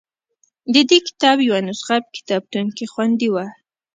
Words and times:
د 0.73 0.75
دې 0.89 0.97
کتاب 1.07 1.37
یوه 1.47 1.59
نسخه 1.67 1.95
په 2.03 2.09
کتابتون 2.17 2.65
کې 2.77 2.85
خوندي 2.93 3.29
وه. 3.33 3.45